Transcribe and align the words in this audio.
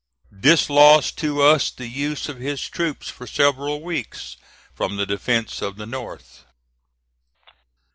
This 0.33 0.67
lost 0.67 1.15
to 1.19 1.43
us 1.43 1.69
the 1.69 1.85
use 1.87 2.27
of 2.27 2.39
his 2.39 2.67
troops 2.67 3.07
for 3.11 3.27
several 3.27 3.83
weeks 3.83 4.35
from 4.73 4.97
the 4.97 5.05
defence 5.05 5.61
of 5.61 5.75
the 5.75 5.85
North. 5.85 6.43